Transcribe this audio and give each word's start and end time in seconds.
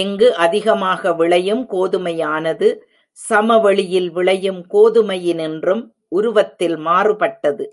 இங்கு 0.00 0.28
அதிகமாக 0.36 1.12
விளையும் 1.12 1.62
கோதுமையானது, 1.70 2.68
சமவெளியில் 3.18 4.10
விளையும் 4.10 4.66
கோதுமையினின்றும் 4.70 5.82
உருவத்தில் 6.08 6.76
மாறுபட்டது. 6.76 7.66